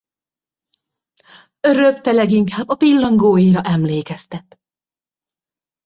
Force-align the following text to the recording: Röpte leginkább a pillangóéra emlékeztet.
Röpte 1.59 2.11
leginkább 2.13 2.69
a 2.69 2.75
pillangóéra 2.75 3.61
emlékeztet. 3.61 4.59